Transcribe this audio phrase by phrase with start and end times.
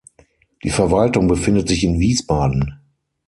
[0.63, 2.79] Die Verwaltung befindet sich in Wiesbaden.